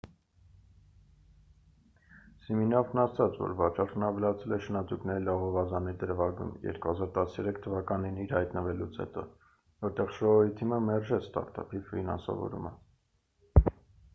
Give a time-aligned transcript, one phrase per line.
[2.45, 9.27] սիմինոֆն ասաց որ վաճառքն ավելացել է շնաձուկների լողավազանի դրվագում 2013 թվականին իր հայտնվելուց հետո
[9.89, 12.75] որտեղ շոուի թիմը մերժեց ստարտափի ֆինանսավորումը